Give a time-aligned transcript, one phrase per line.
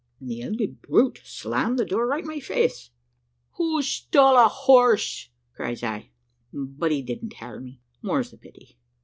[0.19, 2.89] And the ugly brute slarnmed the door right in my face.
[3.59, 6.09] "`Who stole a horse?' cries I;
[6.51, 8.79] but he didn't hear me more's the pity.